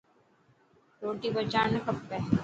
[1.03, 2.19] روٽي بچائڻ نه کپي.